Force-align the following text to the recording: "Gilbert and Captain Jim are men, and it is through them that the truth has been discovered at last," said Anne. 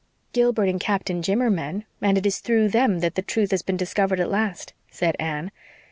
"Gilbert 0.33 0.63
and 0.67 0.79
Captain 0.81 1.21
Jim 1.21 1.43
are 1.43 1.49
men, 1.51 1.85
and 2.01 2.17
it 2.17 2.25
is 2.25 2.39
through 2.39 2.67
them 2.69 3.01
that 3.01 3.13
the 3.13 3.21
truth 3.21 3.51
has 3.51 3.61
been 3.61 3.77
discovered 3.77 4.19
at 4.19 4.31
last," 4.31 4.73
said 4.89 5.15
Anne. 5.19 5.51